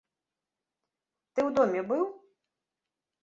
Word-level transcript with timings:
Ты 1.33 1.39
ў 1.47 1.53
доме 1.59 1.81
быў? 1.91 2.05